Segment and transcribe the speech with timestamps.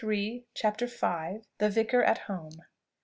[0.55, 1.43] CHAPTER V.
[1.59, 2.63] THE VICAR AT HOME.